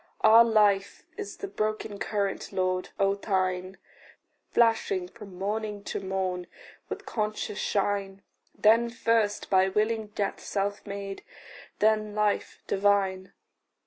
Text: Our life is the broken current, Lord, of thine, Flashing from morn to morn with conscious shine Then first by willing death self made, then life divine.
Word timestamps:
Our 0.21 0.43
life 0.43 1.03
is 1.15 1.37
the 1.37 1.47
broken 1.47 1.99
current, 1.99 2.51
Lord, 2.51 2.89
of 2.97 3.21
thine, 3.21 3.77
Flashing 4.51 5.07
from 5.09 5.35
morn 5.37 5.83
to 5.83 5.99
morn 5.99 6.47
with 6.89 7.05
conscious 7.05 7.59
shine 7.59 8.23
Then 8.57 8.89
first 8.89 9.51
by 9.51 9.69
willing 9.69 10.07
death 10.07 10.39
self 10.39 10.87
made, 10.87 11.21
then 11.77 12.15
life 12.15 12.63
divine. 12.65 13.33